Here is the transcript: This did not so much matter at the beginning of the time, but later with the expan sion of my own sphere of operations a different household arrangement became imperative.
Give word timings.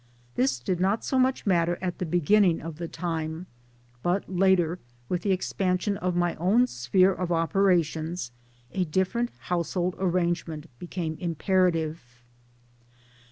This 0.33 0.57
did 0.59 0.79
not 0.79 1.03
so 1.05 1.19
much 1.19 1.45
matter 1.45 1.77
at 1.79 1.99
the 1.99 2.07
beginning 2.07 2.59
of 2.59 2.77
the 2.77 2.87
time, 2.87 3.45
but 4.01 4.27
later 4.27 4.79
with 5.07 5.21
the 5.21 5.29
expan 5.29 5.79
sion 5.79 5.95
of 5.97 6.15
my 6.15 6.33
own 6.37 6.65
sphere 6.65 7.13
of 7.13 7.31
operations 7.31 8.31
a 8.71 8.83
different 8.85 9.29
household 9.41 9.95
arrangement 9.99 10.71
became 10.79 11.17
imperative. 11.19 12.17